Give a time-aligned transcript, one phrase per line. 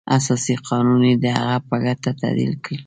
[0.17, 2.77] اساسي قانون یې د هغه په ګټه تعدیل کړ.